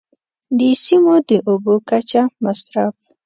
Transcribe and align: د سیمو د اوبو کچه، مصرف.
د 0.57 0.59
سیمو 0.83 1.15
د 1.27 1.31
اوبو 1.49 1.73
کچه، 1.89 2.21
مصرف. 2.45 2.95